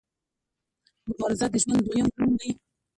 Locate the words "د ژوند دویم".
1.53-2.07